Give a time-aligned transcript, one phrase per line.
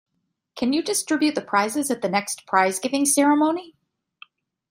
[0.55, 3.75] Can you distribute the prizes at the next prize-giving ceremony?